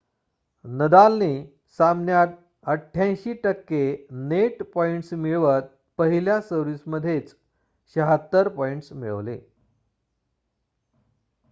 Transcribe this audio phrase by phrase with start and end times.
[0.65, 1.27] नदालने
[1.79, 2.33] सामन्यात
[2.67, 5.69] 88% net points मिळवत
[5.99, 7.33] पहिल्या सर्व्हिस मध्येच
[7.95, 9.39] 76 पॉइंट्स मिळवले